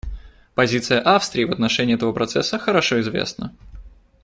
Позиция 0.55 0.99
Австрии 0.99 1.43
в 1.43 1.51
отношении 1.51 1.93
этого 1.93 2.11
процесса 2.11 2.57
хорошо 2.57 2.99
известна. 3.01 3.53